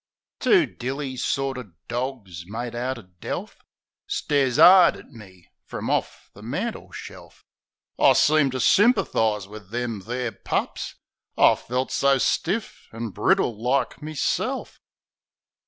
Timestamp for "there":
9.99-10.31